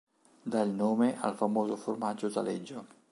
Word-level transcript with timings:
Dà 0.51 0.63
il 0.63 0.71
nome 0.71 1.15
al 1.21 1.35
famoso 1.35 1.75
formaggio 1.75 2.27
Taleggio. 2.27 2.87